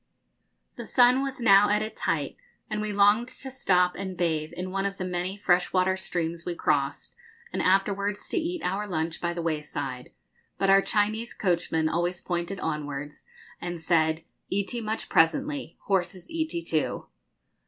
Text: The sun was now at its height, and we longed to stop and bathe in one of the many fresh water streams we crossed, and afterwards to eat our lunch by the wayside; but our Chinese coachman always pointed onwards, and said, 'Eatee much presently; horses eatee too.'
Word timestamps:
The 0.77 0.85
sun 0.87 1.21
was 1.21 1.39
now 1.39 1.69
at 1.69 1.83
its 1.83 2.01
height, 2.01 2.35
and 2.71 2.81
we 2.81 2.91
longed 2.91 3.27
to 3.27 3.51
stop 3.51 3.93
and 3.93 4.17
bathe 4.17 4.51
in 4.53 4.71
one 4.71 4.87
of 4.87 4.97
the 4.97 5.05
many 5.05 5.37
fresh 5.37 5.71
water 5.71 5.95
streams 5.95 6.43
we 6.43 6.55
crossed, 6.55 7.13
and 7.53 7.61
afterwards 7.61 8.27
to 8.29 8.37
eat 8.39 8.63
our 8.63 8.87
lunch 8.87 9.21
by 9.21 9.31
the 9.35 9.43
wayside; 9.43 10.11
but 10.57 10.71
our 10.71 10.81
Chinese 10.81 11.35
coachman 11.35 11.87
always 11.87 12.19
pointed 12.19 12.59
onwards, 12.61 13.25
and 13.61 13.79
said, 13.79 14.23
'Eatee 14.51 14.81
much 14.83 15.07
presently; 15.07 15.77
horses 15.81 16.27
eatee 16.31 16.63
too.' 16.67 17.05